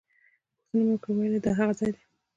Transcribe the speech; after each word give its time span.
پوښتنه 0.03 0.73
مې 0.75 0.83
وکړه 0.93 1.11
ویل 1.15 1.33
یې 1.35 1.41
دا 1.45 1.51
هغه 1.59 1.73
ځای 1.79 1.91
دی. 1.93 2.03